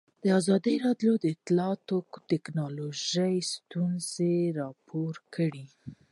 ازادي 0.39 0.75
راډیو 0.85 1.13
د 1.19 1.25
اطلاعاتی 1.35 1.99
تکنالوژي 2.31 3.35
ستونزې 3.53 4.35
راپور 4.59 5.13
کړي. 5.35 5.65